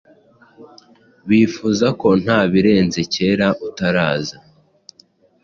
Bifuza 1.27 1.87
ko 2.01 2.09
nabirenze 2.23 2.99
cyera 3.13 3.47
utaraza 3.67 4.37